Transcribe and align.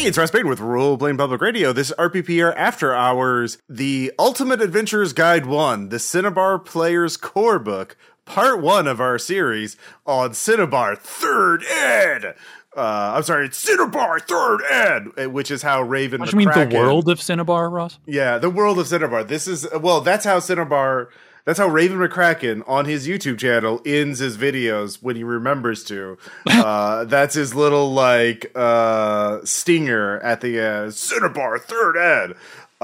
Hey, 0.00 0.06
it's 0.06 0.16
Ross 0.16 0.30
Payton 0.30 0.48
with 0.48 0.60
Role 0.60 0.96
Playing 0.96 1.18
Public 1.18 1.42
Radio. 1.42 1.74
This 1.74 1.90
is 1.90 1.96
RPPR 1.98 2.54
After 2.56 2.94
Hours, 2.94 3.58
the 3.68 4.10
Ultimate 4.18 4.62
Adventures 4.62 5.12
Guide 5.12 5.44
1, 5.44 5.90
the 5.90 5.98
Cinnabar 5.98 6.58
Player's 6.58 7.18
Core 7.18 7.58
Book, 7.58 7.98
part 8.24 8.62
one 8.62 8.86
of 8.86 8.98
our 8.98 9.18
series 9.18 9.76
on 10.06 10.32
Cinnabar 10.32 10.96
Third 10.96 11.62
Ed. 11.64 12.34
Uh, 12.74 13.12
I'm 13.14 13.22
sorry, 13.24 13.44
it's 13.44 13.58
Cinnabar 13.58 14.20
Third 14.20 14.62
Ed, 14.70 15.26
which 15.26 15.50
is 15.50 15.60
how 15.60 15.82
Raven. 15.82 16.20
What 16.20 16.30
do 16.30 16.40
you 16.40 16.46
mean 16.48 16.70
the 16.70 16.74
world 16.74 17.10
of 17.10 17.20
Cinnabar, 17.20 17.68
Ross? 17.68 17.98
Yeah, 18.06 18.38
the 18.38 18.48
world 18.48 18.78
of 18.78 18.86
Cinnabar. 18.86 19.22
This 19.22 19.46
is 19.46 19.68
well, 19.78 20.00
that's 20.00 20.24
how 20.24 20.38
Cinnabar. 20.38 21.10
That's 21.44 21.58
how 21.58 21.68
Raven 21.68 21.98
McCracken 21.98 22.62
on 22.68 22.84
his 22.84 23.08
YouTube 23.08 23.38
channel 23.38 23.80
ends 23.84 24.18
his 24.18 24.36
videos 24.36 25.02
when 25.02 25.16
he 25.16 25.24
remembers 25.24 25.84
to. 25.84 26.18
Uh, 26.60 27.04
that's 27.04 27.34
his 27.34 27.54
little 27.54 27.92
like 27.92 28.52
uh, 28.54 29.38
stinger 29.44 30.18
at 30.20 30.40
the 30.42 30.60
end. 30.60 30.94
Cinnabar 30.94 31.58
Third 31.58 31.96
Ed. 31.96 32.36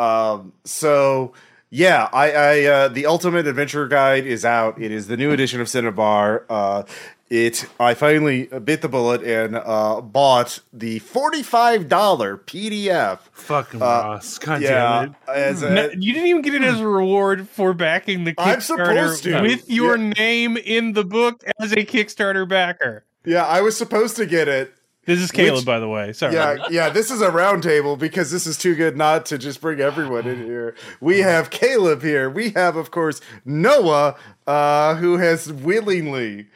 Um, 0.02 0.54
so 0.64 1.34
yeah, 1.70 2.08
I, 2.12 2.32
I 2.32 2.64
uh, 2.64 2.88
the 2.88 3.06
Ultimate 3.06 3.46
Adventure 3.46 3.86
Guide 3.88 4.26
is 4.26 4.44
out. 4.44 4.80
It 4.80 4.92
is 4.92 5.06
the 5.08 5.16
new 5.16 5.32
edition 5.32 5.60
of 5.60 5.68
Cinnabar. 5.68 6.44
Uh, 6.48 6.84
it 7.28 7.66
I 7.80 7.94
finally 7.94 8.44
bit 8.44 8.82
the 8.82 8.88
bullet 8.88 9.22
and 9.24 9.56
uh, 9.56 10.00
bought 10.00 10.60
the 10.72 11.00
forty 11.00 11.42
five 11.42 11.88
dollar 11.88 12.36
PDF. 12.36 13.18
Fucking 13.32 13.82
Uh, 13.82 13.84
Ross. 13.84 14.38
God 14.38 14.62
yeah, 14.62 14.70
damn 14.70 15.04
it. 15.10 15.16
as 15.28 15.62
a- 15.62 15.70
No, 15.74 15.90
you 15.98 16.12
didn't 16.12 16.28
even 16.28 16.42
get 16.42 16.54
it 16.54 16.62
as 16.62 16.78
a 16.80 16.86
reward 16.86 17.48
for 17.48 17.74
backing 17.74 18.22
the 18.24 18.34
I'm 18.38 18.60
supposed 18.60 19.24
to. 19.24 19.30
Kickstarter 19.30 19.42
with 19.42 19.68
your 19.68 19.96
Yeah. 19.98 20.10
name 20.10 20.56
in 20.56 20.92
the 20.92 21.02
book 21.04 21.42
as 21.60 21.72
a 21.72 21.84
Kickstarter 21.84 22.48
backer. 22.48 23.04
Yeah, 23.24 23.44
I 23.44 23.60
was 23.60 23.76
supposed 23.76 24.14
to 24.18 24.26
get 24.26 24.46
it. 24.46 24.72
This 25.06 25.20
is 25.20 25.30
Caleb, 25.30 25.54
Which- 25.56 25.64
by 25.64 25.78
the 25.78 25.88
way. 25.88 26.12
Sorry. 26.12 26.34
Yeah, 26.34 26.56
yeah, 26.68 26.88
this 26.90 27.10
is 27.10 27.22
a 27.22 27.30
roundtable 27.30 27.96
because 27.98 28.30
this 28.30 28.46
is 28.46 28.58
too 28.58 28.74
good 28.74 28.96
not 28.96 29.26
to 29.26 29.38
just 29.38 29.60
bring 29.60 29.80
everyone 29.80 30.26
in 30.26 30.44
here. 30.44 30.74
We 31.00 31.20
have 31.20 31.50
Caleb 31.50 32.02
here. 32.02 32.28
We 32.28 32.50
have, 32.50 32.74
of 32.76 32.90
course, 32.90 33.20
Noah, 33.44 34.16
uh, 34.46 34.96
who 34.96 35.16
has 35.18 35.52
willingly 35.52 36.48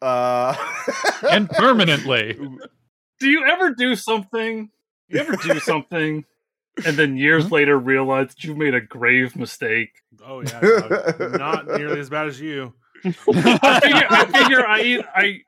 uh 0.00 0.54
and 1.30 1.50
permanently. 1.50 2.38
Do 3.20 3.28
you 3.28 3.44
ever 3.44 3.70
do 3.70 3.94
something? 3.96 4.70
You 5.08 5.20
ever 5.20 5.36
do 5.36 5.58
something 5.60 6.24
and 6.86 6.96
then 6.96 7.16
years 7.16 7.50
later 7.50 7.76
realize 7.78 8.28
that 8.28 8.44
you've 8.44 8.56
made 8.56 8.74
a 8.74 8.80
grave 8.80 9.36
mistake? 9.36 9.90
Oh 10.24 10.40
yeah, 10.40 10.60
no, 10.62 11.28
not 11.30 11.66
nearly 11.66 12.00
as 12.00 12.08
bad 12.10 12.28
as 12.28 12.40
you. 12.40 12.72
I 13.04 13.10
figure 13.80 14.06
I 14.08 14.24
figure 14.26 14.66
I 14.66 15.04
I 15.14 15.40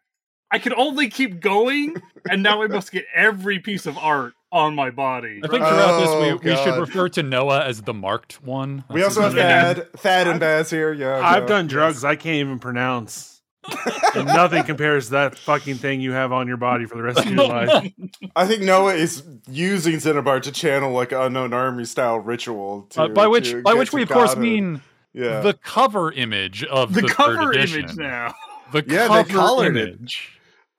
I 0.51 0.59
could 0.59 0.75
only 0.75 1.09
keep 1.09 1.41
going, 1.41 1.97
and 2.29 2.43
now 2.43 2.63
I 2.63 2.67
must 2.67 2.93
get 2.93 3.05
every 3.15 3.59
piece 3.61 3.87
of 3.87 3.97
art 3.97 4.35
on 4.53 4.75
my 4.75 4.91
body. 4.91 5.41
I 5.45 5.49
think 5.49 5.63
throughout 5.65 5.91
Oh, 6.03 6.23
this 6.33 6.43
we, 6.43 6.51
we 6.51 6.57
should 6.57 6.79
refer 6.81 7.09
to 7.11 7.23
Noah 7.23 7.65
as 7.65 7.83
the 7.83 7.95
marked 7.95 8.43
one. 8.43 8.85
we 8.91 9.03
also 9.05 9.23
have 9.23 9.37
Yeah. 9.37 9.75
Thad, 9.75 9.93
Thad 9.93 10.27
and 10.27 10.41
Baz 10.41 10.71
here. 10.71 10.93
Yeah. 10.93 11.21
I've 11.25 11.45
yeah. 11.45 11.49
done 11.49 11.67
drugs 11.69 12.05
I 12.05 12.17
can't 12.17 12.37
even 12.37 12.59
pronounce. 12.59 13.41
and 14.17 14.27
nothing 14.27 14.65
compares 14.65 15.07
to 15.07 15.11
that 15.13 15.39
fucking 15.39 15.77
thing 15.77 16.01
you 16.01 16.13
have 16.13 16.33
on 16.33 16.49
your 16.49 16.57
body 16.57 16.87
for 16.87 16.97
the 16.97 17.03
rest 17.03 17.19
of 17.21 17.27
your 17.27 17.47
life. 17.49 17.93
I 18.35 18.47
think 18.47 18.63
Noah 18.63 18.95
is 18.95 19.23
using 19.49 20.01
Cinnabar 20.01 20.41
to 20.41 20.51
channel 20.51 20.93
like 20.93 21.13
unknown 21.13 21.53
army 21.53 21.85
style 21.85 22.19
ritual. 22.19 22.87
To, 22.91 23.03
Uh, 23.03 23.09
by 23.09 23.27
which 23.27 23.51
to 23.51 23.63
by 23.63 23.75
which 23.75 23.93
we 23.93 24.03
of 24.03 24.09
course 24.09 24.31
Godhood. 24.31 24.43
mean 24.43 24.83
yeah. 25.13 25.41
the 25.41 25.55
cover 25.55 26.11
image 26.11 26.65
of 26.65 26.95
the, 26.95 27.03
the, 27.03 27.09
cover 27.09 27.37
third 27.37 27.57
image 27.57 27.97
now. 27.97 28.35
The 28.73 28.83
Yeah, 28.87 29.03
they 29.09 29.25
cover 29.25 29.29
colored 29.29 29.77
it. 29.77 30.01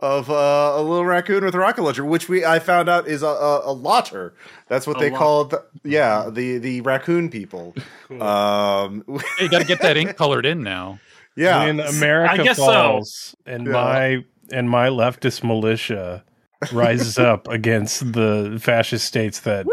Image. 0.02 0.11
of 0.17 0.30
uh, 0.30 0.73
a 0.80 0.81
little 0.81 1.05
raccoon 1.05 1.43
with 1.45 1.55
a 1.55 1.59
rocket 1.59 1.81
launcher, 1.83 2.03
which 2.05 2.27
we 2.30 2.43
I 2.45 2.59
found 2.59 2.89
out 2.89 3.08
is 3.08 3.21
a, 3.23 3.27
a, 3.27 3.71
a 3.71 3.73
lotter. 3.73 4.33
That's 4.67 4.86
what 4.87 4.98
A 4.98 4.99
they 4.99 5.09
lot- 5.11 5.20
called. 5.20 5.55
Yeah, 5.83 6.30
the 6.31 6.58
the 6.58 6.81
raccoon 6.81 7.30
people. 7.30 7.76
Um, 8.11 9.05
you 9.39 9.48
got 9.49 9.59
to 9.59 9.65
get 9.65 9.81
that 9.81 9.95
ink 9.95 10.17
colored 10.17 10.45
in 10.45 10.64
now. 10.64 10.99
yeah, 11.37 11.64
when 11.64 11.80
America 11.80 12.33
I 12.33 12.37
guess 12.43 12.58
so. 12.58 12.65
falls 12.65 13.36
and 13.45 13.65
Yeah. 13.67 13.71
my 13.71 14.26
and 14.52 14.70
my 14.70 14.89
leftist 14.89 15.45
militia 15.45 16.26
rises 16.73 17.17
up 17.31 17.47
against 17.47 18.11
the 18.11 18.59
fascist 18.61 19.05
states 19.05 19.39
that 19.42 19.65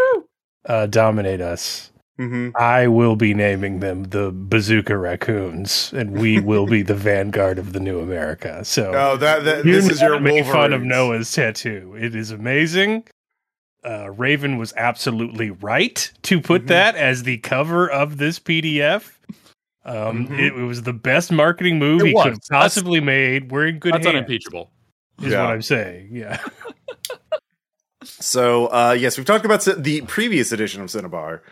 uh, 0.66 0.86
dominate 0.86 1.40
us, 1.40 1.90
hmm 2.18 2.50
I 2.56 2.88
will 2.88 3.14
be 3.16 3.32
naming 3.32 3.78
them 3.80 4.04
the 4.04 4.32
Bazooka 4.32 4.96
Raccoons, 4.96 5.92
and 5.92 6.18
we 6.18 6.40
will 6.40 6.66
be 6.66 6.82
the 6.82 6.94
vanguard 7.10 7.58
of 7.58 7.72
the 7.72 7.80
new 7.80 8.00
America. 8.00 8.64
So 8.64 8.92
Oh, 8.94 9.16
that, 9.18 9.44
that 9.44 9.64
you 9.64 9.72
this 9.72 9.88
is 9.88 10.00
your 10.00 10.18
make 10.18 10.44
fun 10.46 10.72
of 10.72 10.82
Noah's 10.82 11.30
tattoo. 11.32 11.94
It 11.98 12.14
is 12.16 12.30
amazing. 12.32 13.04
Uh, 13.84 14.10
Raven 14.10 14.58
was 14.58 14.74
absolutely 14.76 15.50
right 15.52 16.10
to 16.22 16.40
put 16.40 16.64
Mhm. 16.64 16.68
that 16.68 16.96
as 16.96 17.22
the 17.22 17.38
cover 17.38 17.88
of 17.88 18.16
this 18.18 18.40
PDF. 18.40 19.12
Um, 19.84 20.26
Mhm. 20.26 20.38
it, 20.38 20.46
it 20.58 20.64
was 20.64 20.82
the 20.82 20.92
best 20.92 21.30
marketing 21.30 21.78
move 21.78 22.00
It 22.02 22.08
he 22.08 22.12
was. 22.14 22.24
could 22.24 22.32
have 22.32 22.42
possibly 22.50 23.00
made. 23.00 23.52
We're 23.52 23.68
in 23.68 23.78
good 23.78 23.94
That's 23.94 24.04
hands, 24.04 24.16
unimpeachable. 24.16 24.70
is 25.22 25.30
Yeah. 25.32 25.44
what 25.44 25.52
I'm 25.52 25.62
saying. 25.62 26.08
Yeah. 26.12 26.38
So 28.04 28.66
uh, 28.66 28.96
yes, 28.98 29.16
we've 29.18 29.26
talked 29.26 29.44
about 29.44 29.64
the 29.76 30.00
previous 30.02 30.52
edition 30.52 30.80
of 30.82 30.90
Cinnabar 30.90 31.42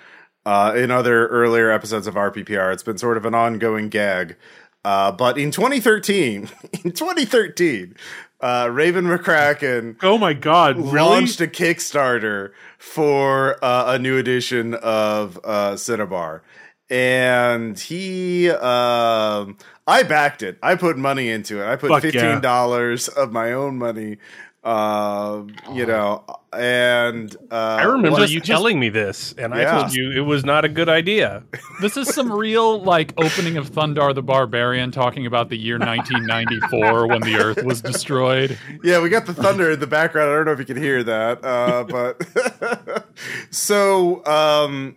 uh, 0.46 0.72
in 0.76 0.90
other 0.92 1.26
earlier 1.26 1.70
episodes 1.70 2.06
of 2.06 2.14
RPPR. 2.14 2.72
It's 2.72 2.84
been 2.84 2.96
sort 2.96 3.16
of 3.16 3.26
an 3.26 3.34
ongoing 3.34 3.88
gag. 3.90 4.36
Uh, 4.84 5.10
but 5.10 5.36
in 5.36 5.50
2013, 5.50 6.48
in 6.84 6.92
2013, 6.92 7.96
uh, 8.40 8.68
Raven 8.70 9.04
McCracken 9.06 9.96
Oh 10.02 10.16
my 10.16 10.32
god, 10.32 10.76
really? 10.76 10.92
launched 10.92 11.40
a 11.40 11.48
Kickstarter 11.48 12.52
for 12.78 13.62
uh, 13.64 13.94
a 13.94 13.98
new 13.98 14.16
edition 14.16 14.74
of 14.74 15.40
uh, 15.42 15.76
Cinnabar, 15.76 16.42
and 16.88 17.76
he, 17.80 18.48
um, 18.50 19.56
I 19.88 20.04
backed 20.04 20.42
it. 20.44 20.58
I 20.62 20.76
put 20.76 20.96
money 20.96 21.30
into 21.30 21.60
it. 21.60 21.66
I 21.66 21.74
put 21.76 21.88
Fuck 21.88 22.02
fifteen 22.02 22.40
dollars 22.40 23.08
of 23.08 23.32
my 23.32 23.52
own 23.52 23.78
money. 23.78 24.18
Um, 24.66 25.54
you 25.72 25.86
know, 25.86 26.24
and 26.52 27.34
uh, 27.52 27.54
I 27.54 27.84
remember 27.84 28.18
just- 28.18 28.32
you 28.32 28.40
just- 28.40 28.50
telling 28.50 28.80
me 28.80 28.88
this, 28.88 29.32
and 29.38 29.54
I 29.54 29.64
told 29.64 29.94
you 29.94 30.10
it 30.10 30.26
was 30.26 30.44
not 30.44 30.64
a 30.64 30.68
good 30.68 30.88
idea. 30.88 31.44
This 31.80 31.98
is 31.98 32.12
some 32.12 32.32
real 32.32 32.82
like 32.82 33.12
opening 33.18 33.58
of 33.58 33.70
Thundarr 33.70 34.14
the 34.14 34.22
Barbarian 34.22 34.90
talking 34.90 35.26
about 35.26 35.50
the 35.50 35.58
year 35.58 35.78
1994 35.78 37.06
when 37.06 37.20
the 37.20 37.36
Earth 37.36 37.62
was 37.64 37.82
destroyed. 37.82 38.58
Yeah, 38.82 39.02
we 39.02 39.10
got 39.10 39.26
the 39.26 39.34
thunder 39.34 39.70
in 39.70 39.78
the 39.78 39.86
background. 39.86 40.30
I 40.30 40.34
don't 40.36 40.46
know 40.46 40.52
if 40.52 40.58
you 40.58 40.64
can 40.64 40.78
hear 40.78 41.04
that, 41.04 41.44
uh, 41.44 41.84
but 41.88 43.06
so 43.50 44.24
um, 44.24 44.96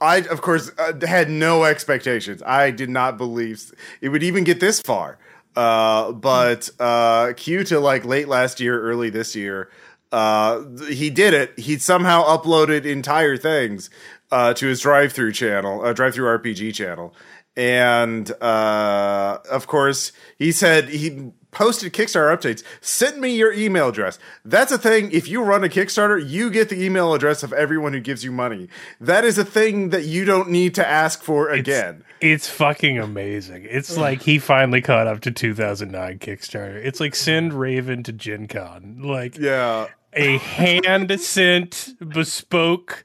I, 0.00 0.16
of 0.22 0.42
course, 0.42 0.72
uh, 0.78 0.94
had 1.06 1.30
no 1.30 1.62
expectations. 1.64 2.42
I 2.44 2.72
did 2.72 2.90
not 2.90 3.16
believe 3.16 3.72
it 4.00 4.08
would 4.08 4.24
even 4.24 4.42
get 4.44 4.58
this 4.60 4.80
far. 4.80 5.18
Uh, 5.56 6.12
but 6.12 6.70
uh, 6.78 7.32
Q 7.36 7.64
to 7.64 7.80
like 7.80 8.04
late 8.04 8.28
last 8.28 8.60
year, 8.60 8.80
early 8.80 9.10
this 9.10 9.34
year, 9.34 9.70
uh, 10.12 10.62
he 10.88 11.10
did 11.10 11.34
it. 11.34 11.58
He 11.58 11.78
somehow 11.78 12.24
uploaded 12.24 12.84
entire 12.84 13.36
things 13.36 13.90
uh, 14.30 14.54
to 14.54 14.66
his 14.66 14.82
DriveThru 14.82 15.34
channel, 15.34 15.84
uh, 15.84 15.92
DriveThru 15.92 16.38
RPG 16.40 16.74
channel, 16.74 17.14
and 17.56 18.30
uh, 18.40 19.38
of 19.50 19.66
course, 19.66 20.12
he 20.38 20.52
said 20.52 20.88
he 20.88 21.32
posted 21.50 21.92
Kickstarter 21.92 22.36
updates. 22.36 22.62
Send 22.80 23.20
me 23.20 23.34
your 23.36 23.52
email 23.52 23.88
address. 23.88 24.18
That's 24.44 24.72
a 24.72 24.78
thing. 24.78 25.10
If 25.12 25.28
you 25.28 25.42
run 25.42 25.64
a 25.64 25.68
Kickstarter, 25.68 26.22
you 26.26 26.50
get 26.50 26.68
the 26.68 26.82
email 26.82 27.14
address 27.14 27.42
of 27.42 27.52
everyone 27.52 27.92
who 27.92 28.00
gives 28.00 28.24
you 28.24 28.32
money. 28.32 28.68
That 29.00 29.24
is 29.24 29.38
a 29.38 29.44
thing 29.44 29.90
that 29.90 30.04
you 30.04 30.24
don't 30.24 30.50
need 30.50 30.74
to 30.76 30.86
ask 30.86 31.22
for 31.22 31.48
again. 31.50 32.04
It's 32.20 32.48
fucking 32.48 32.98
amazing. 32.98 33.66
It's 33.68 33.96
like 33.96 34.22
he 34.22 34.38
finally 34.38 34.80
caught 34.82 35.06
up 35.06 35.20
to 35.22 35.30
2009 35.30 36.18
Kickstarter. 36.18 36.76
It's 36.76 37.00
like 37.00 37.14
send 37.14 37.54
Raven 37.54 38.02
to 38.04 38.12
Gen 38.12 38.46
Con. 38.46 39.00
Like 39.02 39.38
Yeah. 39.38 39.86
a 40.12 40.38
hand 40.38 41.18
sent 41.20 41.94
bespoke 42.06 43.04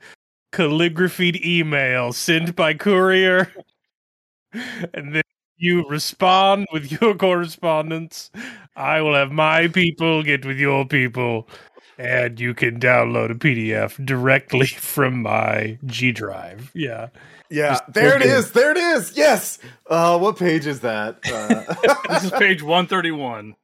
calligraphied 0.51 1.45
email 1.45 2.13
sent 2.13 2.55
by 2.55 2.73
courier 2.73 3.51
and 4.93 5.13
then 5.15 5.21
you 5.57 5.87
respond 5.89 6.67
with 6.73 6.91
your 7.01 7.15
correspondence 7.15 8.31
i 8.75 9.01
will 9.01 9.13
have 9.15 9.31
my 9.31 9.67
people 9.67 10.23
get 10.23 10.45
with 10.45 10.57
your 10.57 10.85
people 10.85 11.47
and 11.97 12.39
you 12.39 12.53
can 12.53 12.79
download 12.79 13.31
a 13.31 13.35
pdf 13.35 14.03
directly 14.05 14.67
from 14.77 15.21
my 15.21 15.77
g 15.85 16.11
drive 16.11 16.71
yeah 16.73 17.07
Yeah. 17.49 17.79
Just 17.93 17.93
There 17.93 18.15
it 18.17 18.23
okay. 18.23 18.29
is. 18.31 18.51
There 18.51 18.71
it 18.71 18.77
is. 18.77 19.15
Yes. 19.15 19.59
Uh, 19.87 20.17
what 20.17 20.37
page 20.37 20.65
is 20.65 20.79
that? 20.81 21.19
Uh, 21.31 21.63
This 22.09 22.23
is 22.25 22.31
page 22.31 22.63
131. 22.63 23.55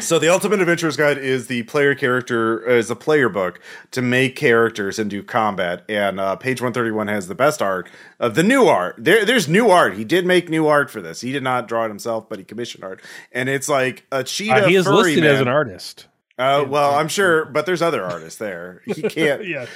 So 0.00 0.18
the 0.18 0.28
Ultimate 0.28 0.60
Adventurer's 0.60 0.96
Guide 0.96 1.18
is 1.18 1.46
the 1.46 1.62
player 1.64 1.94
character 1.94 2.66
is 2.68 2.90
a 2.90 2.96
player 2.96 3.28
book 3.28 3.60
to 3.92 4.02
make 4.02 4.36
characters 4.36 4.98
and 4.98 5.10
do 5.10 5.22
combat. 5.22 5.84
And 5.88 6.20
uh, 6.20 6.36
page 6.36 6.60
one 6.62 6.72
thirty 6.72 6.90
one 6.90 7.08
has 7.08 7.28
the 7.28 7.34
best 7.34 7.60
art 7.60 7.88
of 8.18 8.34
the 8.34 8.42
new 8.42 8.66
art. 8.66 8.96
There, 8.98 9.24
there's 9.24 9.48
new 9.48 9.70
art. 9.70 9.94
He 9.94 10.04
did 10.04 10.26
make 10.26 10.48
new 10.48 10.66
art 10.66 10.90
for 10.90 11.00
this. 11.00 11.20
He 11.20 11.32
did 11.32 11.42
not 11.42 11.68
draw 11.68 11.84
it 11.84 11.88
himself, 11.88 12.28
but 12.28 12.38
he 12.38 12.44
commissioned 12.44 12.84
art, 12.84 13.02
and 13.32 13.48
it's 13.48 13.68
like 13.68 14.06
a 14.10 14.24
cheetah. 14.24 14.64
Uh, 14.64 14.68
he 14.68 14.74
is 14.74 14.86
listed 14.86 15.22
man. 15.22 15.34
as 15.34 15.40
an 15.40 15.48
artist 15.48 16.06
Uh, 16.38 16.64
well, 16.68 16.94
I'm 16.94 17.08
sure, 17.08 17.44
but 17.44 17.66
there's 17.66 17.82
other 17.82 18.04
artists 18.04 18.38
there. 18.38 18.82
He 18.86 19.02
can't. 19.02 19.46
yes. 19.46 19.68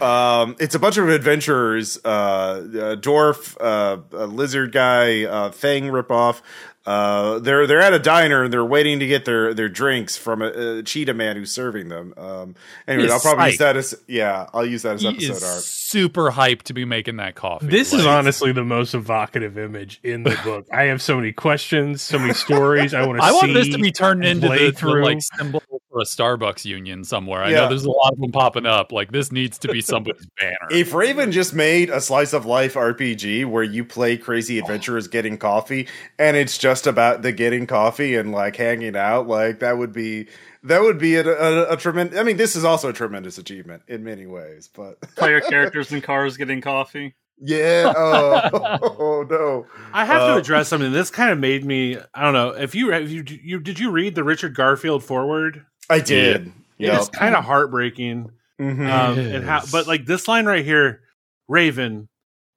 Um, 0.00 0.56
it's 0.58 0.74
a 0.74 0.78
bunch 0.78 0.96
of 0.96 1.08
adventurers, 1.08 1.98
uh, 2.04 2.08
uh 2.08 2.96
dwarf, 2.96 3.56
uh, 3.60 3.98
a 4.16 4.26
lizard 4.26 4.72
guy, 4.72 5.24
uh, 5.24 5.50
Fang 5.50 5.84
ripoff. 5.84 6.40
Uh, 6.86 7.38
they're 7.38 7.66
they're 7.66 7.80
at 7.80 7.94
a 7.94 7.98
diner 7.98 8.44
and 8.44 8.52
they're 8.52 8.64
waiting 8.64 8.98
to 8.98 9.06
get 9.06 9.24
their 9.24 9.54
their 9.54 9.70
drinks 9.70 10.16
from 10.18 10.42
a, 10.42 10.78
a 10.78 10.82
cheetah 10.82 11.14
man 11.14 11.36
who's 11.36 11.50
serving 11.50 11.88
them. 11.88 12.12
Um, 12.16 12.54
anyway, 12.86 13.10
I'll 13.10 13.20
probably 13.20 13.46
use 13.46 13.58
that 13.58 13.76
as 13.76 13.94
yeah, 14.06 14.48
I'll 14.52 14.66
use 14.66 14.82
that 14.82 14.96
as 14.96 15.00
He 15.02 15.08
episode 15.08 15.32
is 15.36 15.44
art. 15.44 15.62
super 15.62 16.30
hyped 16.30 16.64
to 16.64 16.74
be 16.74 16.84
making 16.84 17.16
that 17.16 17.36
coffee. 17.36 17.66
This 17.68 17.94
is 17.94 18.04
honestly 18.04 18.52
the 18.52 18.64
most 18.64 18.94
evocative 18.94 19.56
image 19.56 19.98
in 20.02 20.24
the 20.24 20.38
book. 20.44 20.66
I 20.70 20.84
have 20.84 21.00
so 21.00 21.16
many 21.16 21.32
questions, 21.32 22.02
so 22.02 22.18
many 22.18 22.34
stories. 22.34 22.92
I 22.92 23.06
want 23.06 23.18
to. 23.18 23.24
I 23.24 23.30
see 23.30 23.36
want 23.36 23.54
this 23.54 23.68
to 23.70 23.78
be 23.78 23.90
turned 23.90 24.24
into 24.24 24.46
play 24.48 24.66
the, 24.66 24.70
the 24.72 24.76
through. 24.76 25.04
like 25.04 25.18
symbol 25.22 25.62
for 25.94 26.00
a 26.00 26.04
Starbucks 26.04 26.64
union 26.64 27.04
somewhere. 27.04 27.42
I 27.44 27.50
Yeah. 27.50 27.60
know 27.60 27.68
there's 27.68 27.84
a 27.84 27.90
lot 27.90 28.12
of 28.12 28.18
them 28.18 28.32
popping 28.32 28.66
up. 28.66 28.90
Like 28.90 29.12
this 29.12 29.30
needs 29.30 29.58
to 29.58 29.68
be 29.68 29.80
somebody's 29.80 30.26
banner. 30.40 30.56
If 30.70 30.92
Raven 30.92 31.30
just 31.30 31.54
made 31.54 31.88
a 31.88 32.00
slice 32.00 32.32
of 32.32 32.46
life 32.46 32.74
RPG 32.74 33.44
where 33.46 33.62
you 33.62 33.84
play 33.84 34.16
crazy 34.16 34.58
adventurers 34.58 35.06
getting 35.06 35.38
coffee 35.38 35.86
and 36.18 36.36
it's 36.36 36.58
just 36.58 36.86
about 36.88 37.22
the 37.22 37.30
getting 37.30 37.66
coffee 37.66 38.16
and 38.16 38.32
like 38.32 38.56
hanging 38.56 38.96
out, 38.96 39.28
like 39.28 39.60
that 39.60 39.78
would 39.78 39.92
be 39.92 40.26
that 40.64 40.80
would 40.82 40.98
be 40.98 41.14
a, 41.14 41.24
a, 41.26 41.72
a 41.74 41.76
tremendous. 41.76 42.18
I 42.18 42.24
mean, 42.24 42.36
this 42.38 42.56
is 42.56 42.64
also 42.64 42.88
a 42.88 42.92
tremendous 42.92 43.38
achievement 43.38 43.82
in 43.86 44.02
many 44.02 44.26
ways, 44.26 44.68
but 44.74 45.00
Player 45.16 45.40
characters 45.40 45.92
in 45.92 46.00
cars 46.00 46.36
getting 46.36 46.60
coffee. 46.60 47.14
yeah. 47.38 47.92
Oh, 47.96 48.78
oh 48.98 49.26
no. 49.28 49.66
I 49.92 50.04
have 50.04 50.22
Uh, 50.22 50.34
to 50.34 50.40
address 50.40 50.68
something. 50.68 50.92
This 50.92 51.10
kind 51.10 51.30
of 51.30 51.38
made 51.38 51.64
me. 51.64 51.98
I 52.14 52.22
don't 52.22 52.32
know 52.32 52.50
if 52.50 52.74
you 52.74 52.92
if 52.92 53.10
you, 53.10 53.24
you 53.42 53.60
did 53.60 53.78
you 53.78 53.90
read 53.90 54.14
the 54.14 54.24
Richard 54.24 54.54
Garfield 54.54 55.02
forward? 55.04 55.64
I 55.90 56.00
did. 56.00 56.52
Yeah. 56.78 56.96
It's 56.98 57.08
kind 57.08 57.34
of 57.34 57.44
heartbreaking. 57.44 58.30
Mhm. 58.60 58.90
Um, 58.90 59.18
It 59.18 59.34
and 59.36 59.44
how, 59.44 59.60
is. 59.62 59.70
but 59.72 59.86
like 59.86 60.06
this 60.06 60.26
line 60.28 60.46
right 60.46 60.64
here, 60.64 61.00
Raven, 61.48 62.08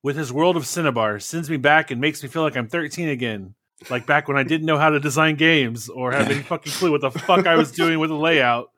with 0.03 0.15
his 0.15 0.31
world 0.31 0.55
of 0.57 0.65
Cinnabar, 0.65 1.19
sends 1.19 1.49
me 1.49 1.57
back 1.57 1.91
and 1.91 1.99
makes 1.99 2.21
me 2.23 2.29
feel 2.29 2.41
like 2.43 2.55
I'm 2.55 2.67
13 2.67 3.09
again. 3.09 3.55
Like 3.89 4.05
back 4.05 4.27
when 4.27 4.37
I 4.37 4.43
didn't 4.43 4.65
know 4.65 4.77
how 4.77 4.89
to 4.89 4.99
design 4.99 5.35
games 5.35 5.87
or 5.89 6.11
have 6.11 6.29
any 6.31 6.41
fucking 6.41 6.71
clue 6.73 6.91
what 6.91 7.01
the 7.01 7.11
fuck 7.11 7.45
I 7.47 7.55
was 7.55 7.71
doing 7.71 7.99
with 7.99 8.09
the 8.09 8.15
layout. 8.15 8.69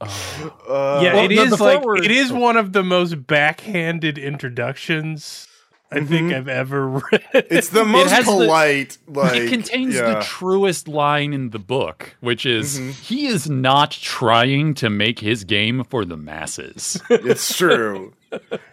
Uh, 0.00 1.00
yeah, 1.02 1.14
Well, 1.14 1.24
it 1.24 1.28
the- 1.28 1.34
is 1.38 1.50
the 1.56 1.62
like 1.62 1.82
forward- 1.82 2.04
it 2.04 2.10
is 2.10 2.32
one 2.32 2.56
of 2.56 2.72
the 2.72 2.82
most 2.82 3.26
backhanded 3.26 4.18
introductions 4.18 5.46
I 5.92 6.00
think 6.04 6.30
Mhm. 6.30 6.36
I've 6.36 6.48
ever 6.48 6.88
read. 7.12 7.22
It's 7.34 7.68
the 7.68 7.84
most 7.84 8.10
has 8.10 8.24
the- 8.24 8.30
polite. 8.32 8.98
like 9.06 9.36
it 9.42 9.48
contains 9.50 9.94
yeah. 9.94 10.14
the 10.14 10.20
truest 10.22 10.88
line 10.88 11.32
in 11.32 11.50
the 11.50 11.58
book, 11.58 12.16
which 12.20 12.46
is 12.46 12.78
Mhm. 12.80 12.92
he 12.92 13.26
is 13.26 13.48
not 13.50 13.90
trying 13.92 14.74
to 14.74 14.88
make 14.90 15.18
his 15.20 15.44
game 15.44 15.84
for 15.84 16.04
the 16.04 16.16
masses. 16.16 17.00
It's 17.10 17.56
true. 17.56 18.14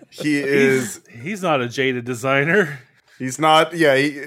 He 0.09 0.37
is. 0.39 1.01
He's 1.21 1.41
not 1.43 1.61
a 1.61 1.67
jaded 1.69 2.05
designer. 2.05 2.79
He's 3.19 3.37
not. 3.37 3.75
Yeah. 3.75 3.95
He, 3.95 4.21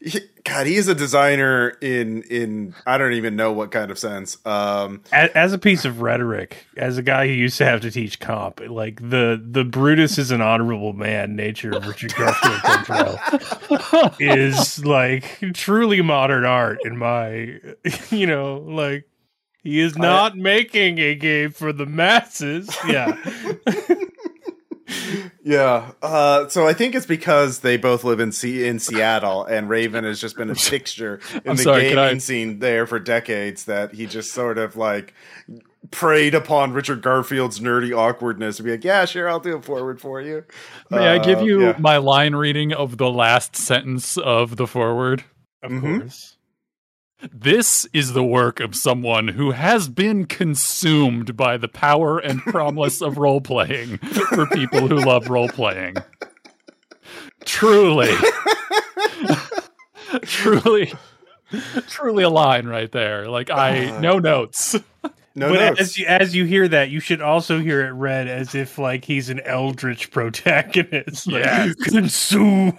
he, 0.00 0.20
God, 0.44 0.66
he 0.66 0.76
is 0.76 0.86
a 0.88 0.94
designer 0.94 1.70
in 1.80 2.22
in 2.24 2.74
I 2.86 2.98
don't 2.98 3.14
even 3.14 3.34
know 3.34 3.50
what 3.52 3.70
kind 3.70 3.90
of 3.90 3.98
sense. 3.98 4.36
Um. 4.46 5.00
as, 5.10 5.30
as 5.30 5.52
a 5.54 5.58
piece 5.58 5.86
of 5.86 6.02
rhetoric, 6.02 6.66
as 6.76 6.98
a 6.98 7.02
guy 7.02 7.26
who 7.26 7.32
used 7.32 7.56
to 7.58 7.64
have 7.64 7.80
to 7.80 7.90
teach 7.90 8.20
comp, 8.20 8.60
like 8.68 9.00
the 9.00 9.42
the 9.42 9.64
Brutus 9.64 10.18
is 10.18 10.30
an 10.30 10.42
honorable 10.42 10.92
man 10.92 11.34
nature 11.34 11.70
of 11.70 11.86
Richard 11.86 12.14
Garfield 12.14 12.62
Control 12.62 14.10
is 14.20 14.84
like 14.84 15.40
truly 15.54 16.02
modern 16.02 16.44
art 16.44 16.78
in 16.84 16.98
my, 16.98 17.58
you 18.10 18.26
know, 18.26 18.58
like 18.58 19.08
he 19.62 19.80
is 19.80 19.96
not 19.96 20.36
making 20.36 20.98
a 20.98 21.14
game 21.14 21.50
for 21.50 21.72
the 21.72 21.86
masses. 21.86 22.68
Yeah, 22.86 23.16
Yeah. 25.46 25.92
Uh. 26.02 26.48
So 26.48 26.66
I 26.66 26.72
think 26.72 26.94
it's 26.94 27.04
because 27.06 27.60
they 27.60 27.76
both 27.76 28.02
live 28.02 28.18
in 28.18 28.32
Se- 28.32 28.66
in 28.66 28.78
Seattle, 28.78 29.44
and 29.44 29.68
Raven 29.68 30.02
has 30.04 30.18
just 30.20 30.36
been 30.36 30.48
a 30.50 30.54
fixture 30.70 31.20
in 31.34 31.50
I'm 31.50 31.56
the 31.56 31.62
sorry, 31.62 31.82
gaming 31.82 31.98
I- 31.98 32.18
scene 32.18 32.58
there 32.60 32.86
for 32.86 32.98
decades. 32.98 33.66
That 33.66 33.92
he 33.92 34.06
just 34.06 34.32
sort 34.32 34.56
of 34.56 34.74
like 34.76 35.12
preyed 35.90 36.34
upon 36.34 36.72
Richard 36.72 37.02
Garfield's 37.02 37.60
nerdy 37.60 37.94
awkwardness 37.96 38.56
to 38.56 38.62
be 38.62 38.70
like, 38.70 38.84
yeah, 38.84 39.04
sure, 39.04 39.28
I'll 39.28 39.38
do 39.38 39.54
a 39.56 39.60
forward 39.62 40.00
for 40.00 40.20
you. 40.22 40.44
May 40.90 41.06
I 41.08 41.18
give 41.18 41.40
Uh, 41.40 41.44
you 41.44 41.60
yeah. 41.62 41.76
my 41.78 41.98
line 41.98 42.34
reading 42.34 42.72
of 42.72 42.96
the 42.96 43.10
last 43.10 43.54
sentence 43.54 44.16
of 44.16 44.56
the 44.56 44.66
forward? 44.66 45.24
of 45.62 45.70
Mhm. 45.70 46.00
course. 46.00 46.36
This 47.32 47.86
is 47.92 48.12
the 48.12 48.24
work 48.24 48.60
of 48.60 48.74
someone 48.74 49.28
who 49.28 49.52
has 49.52 49.88
been 49.88 50.26
consumed 50.26 51.36
by 51.36 51.56
the 51.56 51.68
power 51.68 52.18
and 52.18 52.40
promise 52.42 53.00
of 53.00 53.18
role 53.18 53.40
playing 53.40 53.98
for 53.98 54.46
people 54.46 54.88
who 54.88 54.96
love 54.96 55.28
role 55.28 55.48
playing. 55.48 55.94
Truly. 57.44 58.12
truly. 60.22 60.92
Truly 61.88 62.24
a 62.24 62.30
line 62.30 62.66
right 62.66 62.90
there. 62.90 63.28
Like 63.28 63.50
I 63.50 63.86
uh-huh. 63.86 64.00
no 64.00 64.18
notes. 64.18 64.76
No 65.36 65.48
but 65.48 65.54
notes. 65.60 65.80
as 65.80 65.98
you, 65.98 66.06
as 66.06 66.34
you 66.34 66.44
hear 66.44 66.68
that, 66.68 66.90
you 66.90 67.00
should 67.00 67.20
also 67.20 67.58
hear 67.60 67.84
it 67.86 67.90
read 67.90 68.28
as 68.28 68.54
if 68.54 68.78
like 68.78 69.04
he's 69.04 69.30
an 69.30 69.40
eldritch 69.40 70.10
protagonist. 70.10 71.26
Like, 71.26 71.44
Yes. 71.44 71.74
consume. 71.74 72.78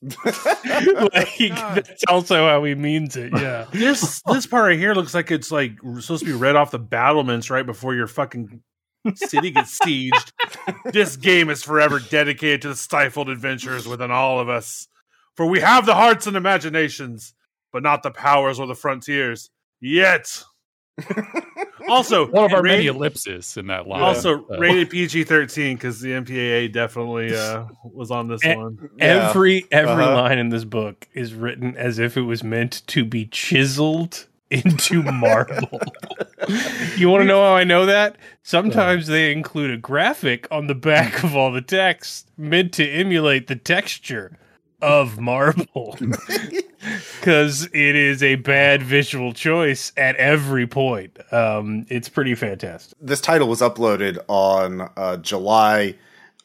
like 0.24 0.34
oh, 0.34 1.72
that's 1.74 2.04
also 2.08 2.46
how 2.46 2.62
he 2.64 2.74
means 2.74 3.16
it. 3.16 3.32
Yeah. 3.32 3.66
This 3.72 4.22
this 4.26 4.46
part 4.46 4.64
right 4.64 4.78
here 4.78 4.94
looks 4.94 5.14
like 5.14 5.30
it's 5.30 5.50
like 5.50 5.72
supposed 6.00 6.20
to 6.20 6.26
be 6.26 6.32
read 6.32 6.56
off 6.56 6.70
the 6.70 6.78
battlements 6.78 7.50
right 7.50 7.66
before 7.66 7.94
your 7.94 8.06
fucking 8.06 8.62
city 9.14 9.50
gets 9.50 9.78
sieged. 9.78 10.32
this 10.92 11.16
game 11.16 11.50
is 11.50 11.62
forever 11.62 11.98
dedicated 11.98 12.62
to 12.62 12.68
the 12.68 12.76
stifled 12.76 13.28
adventures 13.28 13.86
within 13.88 14.10
all 14.10 14.38
of 14.40 14.48
us. 14.48 14.86
For 15.36 15.46
we 15.46 15.60
have 15.60 15.86
the 15.86 15.94
hearts 15.94 16.26
and 16.26 16.36
imaginations, 16.36 17.34
but 17.72 17.82
not 17.82 18.02
the 18.02 18.10
powers 18.10 18.58
or 18.60 18.66
the 18.66 18.74
frontiers. 18.74 19.50
Yet. 19.80 20.42
Also, 21.88 22.26
One 22.30 22.44
of 22.44 22.52
our 22.52 22.62
ra- 22.62 22.70
many 22.72 22.86
ellipses 22.86 23.56
in 23.56 23.66
that 23.68 23.86
line. 23.86 24.02
also 24.02 24.44
Uh, 24.50 24.58
rated 24.58 24.90
PG 24.90 25.24
thirteen 25.24 25.76
because 25.76 26.00
the 26.00 26.10
MPAA 26.12 26.72
definitely 26.72 27.36
uh, 27.36 27.64
was 27.84 28.10
on 28.10 28.28
this 28.28 28.44
one. 28.44 28.90
Yeah. 28.98 29.28
Every 29.30 29.64
every 29.70 29.92
Uh-huh. 30.04 30.14
line 30.14 30.38
in 30.38 30.48
this 30.50 30.64
book 30.64 31.08
is 31.14 31.34
written 31.34 31.76
as 31.76 31.98
if 31.98 32.16
it 32.16 32.22
was 32.22 32.42
meant 32.42 32.82
to 32.88 33.04
be 33.04 33.26
chiseled 33.26 34.26
into 34.50 35.02
marble. 35.12 35.80
you 36.96 37.08
want 37.10 37.20
to 37.22 37.26
know 37.26 37.42
how 37.42 37.54
I 37.54 37.64
know 37.64 37.84
that? 37.86 38.16
Sometimes 38.42 39.06
they 39.06 39.30
include 39.30 39.70
a 39.70 39.76
graphic 39.76 40.48
on 40.50 40.66
the 40.68 40.74
back 40.74 41.22
of 41.22 41.36
all 41.36 41.52
the 41.52 41.60
text 41.60 42.30
meant 42.38 42.72
to 42.74 42.88
emulate 42.88 43.46
the 43.48 43.56
texture 43.56 44.38
of 44.80 45.18
marble. 45.18 45.96
Cuz 47.22 47.64
it 47.66 47.96
is 47.96 48.22
a 48.22 48.36
bad 48.36 48.82
visual 48.82 49.32
choice 49.32 49.92
at 49.96 50.16
every 50.16 50.66
point. 50.66 51.18
Um 51.32 51.86
it's 51.88 52.08
pretty 52.08 52.34
fantastic. 52.34 52.96
this 53.00 53.20
title 53.20 53.48
was 53.48 53.60
uploaded 53.60 54.18
on 54.28 54.88
uh, 54.96 55.16
July 55.18 55.96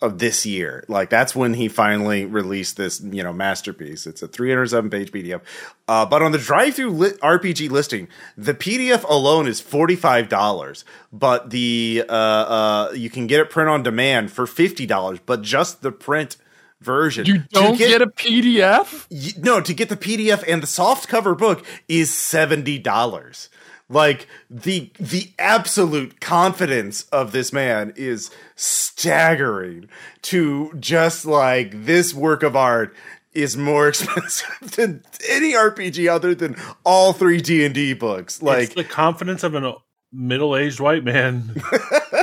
of 0.02 0.20
this 0.20 0.46
year. 0.46 0.84
Like 0.90 1.10
that's 1.10 1.34
when 1.36 1.54
he 1.54 1.70
finally 1.70 2.26
released 2.26 2.76
this, 2.76 3.00
you 3.02 3.24
know, 3.24 3.32
masterpiece. 3.32 4.06
It's 4.06 4.22
a 4.22 4.28
307 4.28 4.90
page 4.90 5.12
PDF. 5.14 5.40
Uh, 5.88 6.06
but 6.06 6.22
on 6.22 6.32
the 6.34 6.38
DriveThru 6.38 6.98
li- 6.98 7.12
RPG 7.22 7.70
listing, 7.70 8.08
the 8.38 8.54
PDF 8.54 9.04
alone 9.10 9.48
is 9.48 9.62
forty 9.62 9.96
five 9.96 10.28
dollars. 10.28 10.84
But 11.14 11.52
the 11.52 12.04
uh, 12.10 12.12
uh, 12.12 12.92
you 12.96 13.10
can 13.10 13.28
get 13.28 13.40
it 13.40 13.50
print 13.50 13.70
on 13.70 13.84
demand 13.84 14.32
for 14.32 14.46
fifty 14.48 14.86
dollars. 14.86 15.20
But 15.26 15.42
just 15.42 15.82
the 15.84 15.92
print 15.92 16.36
version. 16.84 17.26
you 17.26 17.40
don't 17.52 17.78
get, 17.78 18.02
a 18.02 18.08
PDF? 18.08 19.06
Y- 19.10 19.42
no 19.42 19.62
to 19.62 19.74
get 19.74 19.90
the 19.90 19.98
pdf 19.98 20.44
and 20.48 20.62
the 20.62 20.68
soft 20.68 21.08
cover 21.08 21.36
book 21.36 21.66
is 21.88 22.12
$70 22.12 23.50
like 23.90 24.28
the 24.50 24.92
the 25.00 25.32
absolute 25.38 26.20
confidence 26.22 27.04
of 27.12 27.32
this 27.32 27.52
man 27.54 27.94
is 27.96 28.32
staggering 28.56 29.90
to 30.22 30.72
just 30.80 31.26
like 31.26 31.86
this 31.86 32.14
work 32.14 32.44
of 32.44 32.56
art 32.56 32.96
is 33.34 33.58
more 33.58 33.88
expensive 33.90 34.72
than 34.76 35.04
any 35.30 35.54
rpg 35.54 36.08
other 36.10 36.34
than 36.34 36.56
all 36.84 37.14
three 37.14 37.42
d&d 37.42 37.94
books 37.94 38.42
Like 38.42 38.70
like 38.70 38.76
the 38.76 38.84
confidence 38.84 39.44
of 39.44 39.54
a 39.56 39.76
middle 40.14 40.56
aged 40.56 40.80
white 40.80 41.04
man. 41.04 41.56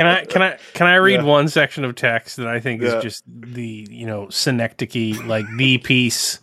Can 0.00 0.06
I 0.06 0.24
can 0.24 0.40
I 0.40 0.56
can 0.72 0.86
I 0.86 0.94
read 0.94 1.20
Yeah. 1.20 1.24
one 1.26 1.46
section 1.48 1.84
of 1.84 1.94
text 1.94 2.38
that 2.38 2.46
I 2.46 2.58
think 2.58 2.80
Yeah. 2.80 2.96
is 2.96 3.02
just 3.02 3.22
the 3.28 3.86
you 3.90 4.06
know 4.06 4.30
synecdoche 4.30 5.22
like 5.26 5.44
the 5.58 5.76
piece 5.76 6.38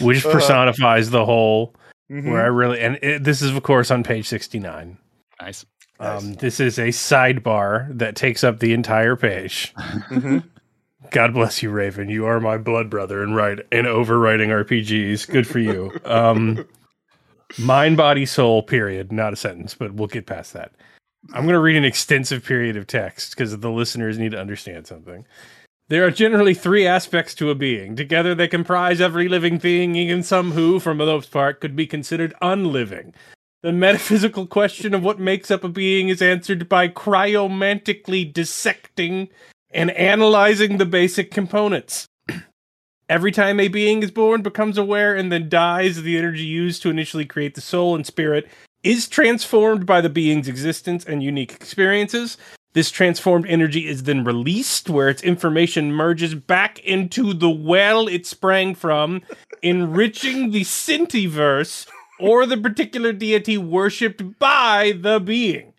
which 0.00 0.24
Uh-huh. 0.24 0.32
personifies 0.32 1.10
the 1.10 1.26
whole 1.26 1.74
mhm. 2.10 2.30
where 2.30 2.40
I 2.42 2.46
really 2.46 2.80
and 2.80 2.98
it, 3.02 3.22
this 3.22 3.42
is 3.42 3.54
of 3.54 3.62
course 3.62 3.90
on 3.90 4.02
page 4.02 4.26
69. 4.26 4.96
Nice. 5.42 5.66
Um, 6.00 6.34
this 6.36 6.58
is 6.58 6.78
a 6.78 6.88
sidebar 6.88 7.86
that 7.98 8.16
takes 8.16 8.42
up 8.42 8.60
the 8.60 8.72
entire 8.72 9.14
page. 9.14 9.74
Mhm. 10.10 10.44
God 11.10 11.34
bless 11.34 11.62
you, 11.62 11.68
Raven. 11.70 12.08
You 12.08 12.24
are 12.24 12.40
my 12.40 12.56
blood 12.56 12.88
brother 12.88 13.22
in 13.22 13.34
write 13.34 13.58
in 13.70 13.84
overwriting 13.84 14.48
RPGs. 14.48 15.26
Good 15.30 15.46
for 15.46 15.58
you. 15.58 15.92
Um, 16.06 16.64
mind, 17.58 17.98
body, 17.98 18.24
soul. 18.24 18.62
Period. 18.62 19.12
Not 19.12 19.34
a 19.34 19.36
sentence, 19.36 19.74
but 19.74 19.92
we'll 19.92 20.08
get 20.08 20.24
past 20.24 20.54
that. 20.54 20.72
I'm 21.32 21.42
going 21.42 21.54
to 21.54 21.60
read 21.60 21.76
an 21.76 21.84
extensive 21.84 22.44
period 22.44 22.76
of 22.76 22.86
text 22.86 23.30
because 23.30 23.56
the 23.58 23.70
listeners 23.70 24.18
need 24.18 24.32
to 24.32 24.40
understand 24.40 24.86
something. 24.86 25.26
There 25.88 26.04
are 26.04 26.10
generally 26.10 26.54
three 26.54 26.86
aspects 26.86 27.34
to 27.36 27.50
a 27.50 27.54
being. 27.54 27.94
Together, 27.94 28.34
they 28.34 28.48
comprise 28.48 29.00
every 29.00 29.28
living 29.28 29.58
thing, 29.58 29.94
even 29.94 30.22
some 30.22 30.52
who, 30.52 30.80
for 30.80 30.90
the 30.90 31.06
most 31.06 31.30
part, 31.30 31.60
could 31.60 31.76
be 31.76 31.86
considered 31.86 32.34
unliving. 32.42 33.14
The 33.62 33.72
metaphysical 33.72 34.46
question 34.46 34.94
of 34.94 35.02
what 35.02 35.20
makes 35.20 35.50
up 35.50 35.64
a 35.64 35.68
being 35.68 36.08
is 36.08 36.20
answered 36.20 36.68
by 36.68 36.88
cryomantically 36.88 38.32
dissecting 38.32 39.28
and 39.70 39.90
analyzing 39.92 40.78
the 40.78 40.86
basic 40.86 41.30
components. 41.30 42.06
Every 43.08 43.30
time 43.30 43.60
a 43.60 43.68
being 43.68 44.02
is 44.02 44.10
born, 44.10 44.42
becomes 44.42 44.78
aware, 44.78 45.14
and 45.14 45.30
then 45.30 45.48
dies, 45.48 46.02
the 46.02 46.18
energy 46.18 46.44
used 46.44 46.82
to 46.82 46.90
initially 46.90 47.24
create 47.24 47.54
the 47.54 47.60
soul 47.60 47.94
and 47.94 48.04
spirit 48.04 48.48
is 48.86 49.08
transformed 49.08 49.84
by 49.84 50.00
the 50.00 50.08
being's 50.08 50.46
existence 50.46 51.04
and 51.04 51.20
unique 51.20 51.52
experiences. 51.52 52.38
This 52.72 52.92
transformed 52.92 53.44
energy 53.48 53.88
is 53.88 54.04
then 54.04 54.22
released, 54.22 54.88
where 54.88 55.08
its 55.08 55.24
information 55.24 55.92
merges 55.92 56.36
back 56.36 56.78
into 56.80 57.34
the 57.34 57.50
well 57.50 58.06
it 58.06 58.26
sprang 58.26 58.76
from, 58.76 59.22
enriching 59.62 60.52
the 60.52 60.60
Syntiverse 60.60 61.88
or 62.20 62.46
the 62.46 62.56
particular 62.56 63.12
deity 63.12 63.58
worshipped 63.58 64.38
by 64.38 64.92
the 64.96 65.18
being. 65.18 65.72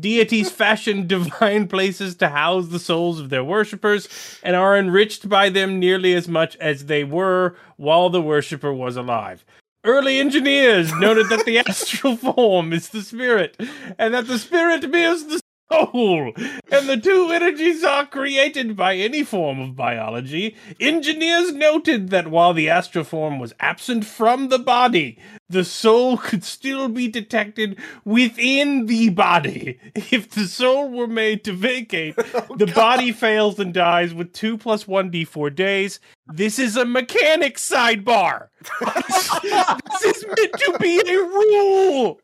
Deities 0.00 0.50
fashion 0.50 1.06
divine 1.06 1.68
places 1.68 2.14
to 2.16 2.30
house 2.30 2.68
the 2.68 2.78
souls 2.78 3.20
of 3.20 3.28
their 3.28 3.44
worshippers 3.44 4.08
and 4.42 4.56
are 4.56 4.78
enriched 4.78 5.28
by 5.28 5.50
them 5.50 5.78
nearly 5.78 6.14
as 6.14 6.28
much 6.28 6.56
as 6.56 6.86
they 6.86 7.04
were 7.04 7.56
while 7.76 8.08
the 8.08 8.22
worshipper 8.22 8.72
was 8.72 8.96
alive. 8.96 9.44
Early 9.84 10.18
engineers 10.18 10.92
noted 10.94 11.28
that 11.28 11.44
the 11.44 11.58
astral 11.66 12.16
form 12.16 12.72
is 12.72 12.88
the 12.88 13.02
spirit, 13.02 13.54
and 13.98 14.14
that 14.14 14.26
the 14.26 14.38
spirit 14.38 14.88
mirrors 14.88 15.24
the 15.24 15.40
soul, 15.72 16.32
and 16.70 16.88
the 16.88 17.00
two 17.02 17.30
energies 17.30 17.82
are 17.84 18.06
created 18.06 18.76
by 18.76 18.96
any 18.96 19.22
form 19.22 19.60
of 19.60 19.76
biology. 19.76 20.56
Engineers 20.80 21.52
noted 21.52 22.10
that 22.10 22.28
while 22.28 22.52
the 22.52 22.68
astral 22.68 23.04
form 23.04 23.38
was 23.38 23.54
absent 23.60 24.04
from 24.04 24.48
the 24.48 24.58
body, 24.58 25.18
the 25.48 25.64
soul 25.64 26.16
could 26.16 26.44
still 26.44 26.88
be 26.88 27.08
detected 27.08 27.78
within 28.04 28.86
the 28.86 29.10
body. 29.10 29.78
If 29.94 30.30
the 30.30 30.46
soul 30.46 30.90
were 30.90 31.06
made 31.06 31.44
to 31.44 31.52
vacate, 31.52 32.14
oh, 32.34 32.56
the 32.56 32.66
body 32.66 33.12
fails 33.12 33.58
and 33.58 33.72
dies 33.72 34.14
with 34.14 34.32
2 34.32 34.58
plus 34.58 34.84
1d4 34.84 35.54
days. 35.54 36.00
This 36.26 36.58
is 36.58 36.76
a 36.76 36.84
mechanic 36.84 37.56
sidebar. 37.56 38.48
this 38.80 40.02
is 40.04 40.26
meant 40.26 40.52
to 40.52 40.78
be 40.80 41.00
a 41.06 41.18
rule. 41.18 42.20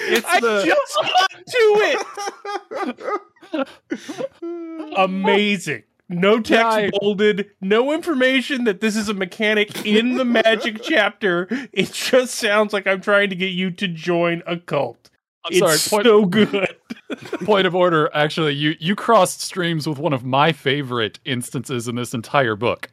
It's 0.00 0.26
I 0.28 0.40
the 0.40 0.64
just 0.64 0.98
got 1.02 1.30
to 3.54 3.68
it. 4.42 4.92
Amazing. 4.96 5.82
No 6.10 6.40
text 6.40 6.98
bolded, 7.00 7.50
no 7.60 7.92
information 7.92 8.64
that 8.64 8.80
this 8.80 8.96
is 8.96 9.10
a 9.10 9.14
mechanic 9.14 9.84
in 9.84 10.14
the 10.14 10.24
magic 10.24 10.80
chapter. 10.82 11.46
It 11.72 11.92
just 11.92 12.34
sounds 12.36 12.72
like 12.72 12.86
I'm 12.86 13.02
trying 13.02 13.28
to 13.28 13.36
get 13.36 13.52
you 13.52 13.70
to 13.72 13.86
join 13.88 14.42
a 14.46 14.56
cult. 14.56 15.10
I'm 15.44 15.52
It's 15.52 15.58
sorry. 15.58 16.02
Point, 16.02 16.06
so 16.06 16.24
good. 16.24 16.76
point 17.44 17.66
of 17.66 17.74
order. 17.74 18.08
Actually, 18.14 18.54
you 18.54 18.74
you 18.80 18.94
crossed 18.96 19.42
streams 19.42 19.86
with 19.86 19.98
one 19.98 20.14
of 20.14 20.24
my 20.24 20.50
favorite 20.52 21.18
instances 21.26 21.88
in 21.88 21.96
this 21.96 22.14
entire 22.14 22.56
book, 22.56 22.90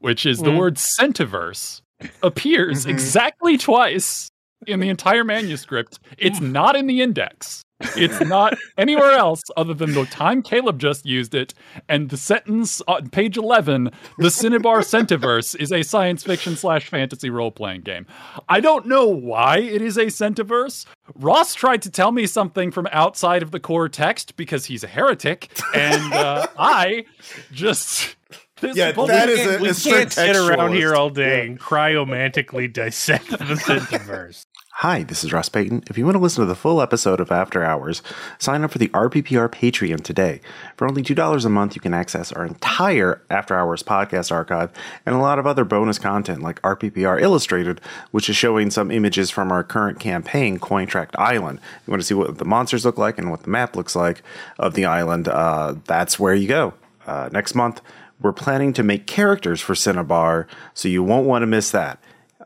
which 0.00 0.26
is 0.26 0.38
the 0.40 0.50
Mm. 0.50 0.58
word 0.58 0.74
centiverse 0.74 1.82
appears 2.24 2.84
Mhm. 2.84 2.90
exactly 2.90 3.56
twice 3.56 4.28
in 4.66 4.80
the 4.80 4.88
entire 4.88 5.24
manuscript. 5.24 5.98
It's 6.18 6.40
not 6.40 6.76
in 6.76 6.86
the 6.86 7.00
index. 7.00 7.62
It's 7.80 8.20
not 8.20 8.56
anywhere 8.78 9.12
else 9.12 9.42
other 9.56 9.74
than 9.74 9.92
the 9.92 10.06
time 10.06 10.42
Caleb 10.42 10.78
just 10.78 11.04
used 11.04 11.34
it. 11.34 11.52
And 11.88 12.08
the 12.08 12.16
sentence 12.16 12.80
on 12.88 13.10
page 13.10 13.36
11 13.36 13.90
the 14.18 14.30
Cinnabar 14.30 14.80
Centiverse 14.80 15.54
is 15.60 15.72
a 15.72 15.82
science 15.82 16.22
fiction 16.22 16.56
slash 16.56 16.88
fantasy 16.88 17.28
role 17.28 17.50
playing 17.50 17.82
game. 17.82 18.06
I 18.48 18.60
don't 18.60 18.86
know 18.86 19.06
why 19.06 19.58
it 19.58 19.82
is 19.82 19.98
a 19.98 20.06
Centiverse. 20.06 20.86
Ross 21.14 21.54
tried 21.54 21.82
to 21.82 21.90
tell 21.90 22.12
me 22.12 22.26
something 22.26 22.70
from 22.70 22.88
outside 22.92 23.42
of 23.42 23.50
the 23.50 23.60
core 23.60 23.88
text 23.88 24.36
because 24.36 24.66
he's 24.66 24.82
a 24.82 24.88
heretic. 24.88 25.50
And 25.74 26.12
uh, 26.12 26.46
I 26.58 27.04
just. 27.52 28.15
This 28.60 28.74
Yeah, 28.76 28.92
book- 28.92 29.08
that 29.08 29.28
is 29.28 29.40
a- 29.40 29.58
we 29.58 29.68
a 29.68 29.74
can't 29.74 30.10
sit 30.10 30.34
around 30.34 30.72
here 30.72 30.94
all 30.94 31.10
day 31.10 31.46
and 31.46 31.60
cryomantically 31.60 32.72
dissect 32.72 33.28
the 33.28 33.36
Syntiverse. 33.54 34.46
Hi, 34.80 35.02
this 35.02 35.24
is 35.24 35.32
Ross 35.32 35.48
Payton. 35.50 35.84
If 35.90 35.96
you 35.98 36.04
want 36.06 36.16
to 36.16 36.22
listen 36.22 36.42
to 36.42 36.46
the 36.46 36.54
full 36.54 36.80
episode 36.82 37.20
of 37.20 37.30
After 37.30 37.62
Hours, 37.62 38.02
sign 38.38 38.62
up 38.64 38.70
for 38.70 38.78
the 38.78 38.88
RPPR 38.88 39.48
Patreon 39.50 40.02
today. 40.02 40.40
For 40.76 40.86
only 40.88 41.02
$2 41.02 41.44
a 41.44 41.48
month, 41.50 41.74
you 41.74 41.80
can 41.82 41.92
access 41.94 42.32
our 42.32 42.44
entire 42.46 43.20
After 43.30 43.54
Hours 43.54 43.82
podcast 43.82 44.32
archive 44.32 44.70
and 45.04 45.14
a 45.14 45.18
lot 45.18 45.38
of 45.38 45.46
other 45.46 45.64
bonus 45.64 45.98
content 45.98 46.42
like 46.42 46.60
RPPR 46.62 47.20
Illustrated, 47.20 47.80
which 48.10 48.28
is 48.30 48.36
showing 48.36 48.70
some 48.70 48.90
images 48.90 49.30
from 49.30 49.50
our 49.52 49.64
current 49.64 49.98
campaign, 50.00 50.58
Cointract 50.58 51.10
Island. 51.18 51.58
You 51.86 51.90
want 51.90 52.00
to 52.02 52.06
see 52.06 52.14
what 52.14 52.36
the 52.38 52.44
monsters 52.46 52.86
look 52.86 52.96
like 52.98 53.18
and 53.18 53.30
what 53.30 53.42
the 53.42 53.50
map 53.50 53.76
looks 53.76 53.96
like 53.96 54.22
of 54.58 54.72
the 54.74 54.86
island, 54.86 55.28
uh, 55.28 55.74
that's 55.86 56.18
where 56.18 56.34
you 56.34 56.48
go. 56.48 56.72
Uh, 57.06 57.28
next 57.32 57.54
month, 57.54 57.80
we're 58.20 58.32
planning 58.32 58.72
to 58.74 58.82
make 58.82 59.06
characters 59.06 59.60
for 59.60 59.74
Cinnabar, 59.74 60.46
so 60.74 60.88
you 60.88 61.02
won't 61.02 61.26
want 61.26 61.42
to 61.42 61.46
miss 61.46 61.70
that. 61.70 61.98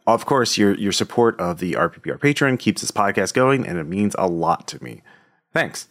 Of 0.07 0.27
course, 0.27 0.59
your 0.59 0.75
your 0.75 0.93
support 0.93 1.39
of 1.39 1.59
the 1.59 1.73
RPPR 1.73 2.19
Patreon 2.19 2.59
keeps 2.59 2.81
this 2.81 2.91
podcast 2.91 3.35
going, 3.35 3.67
and 3.67 3.79
it 3.79 3.85
means 3.85 4.17
a 4.19 4.27
lot 4.27 4.67
to 4.69 4.83
me. 4.83 5.03
Thanks. 5.53 5.89